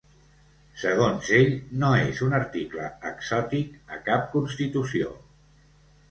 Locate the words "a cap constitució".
3.97-5.13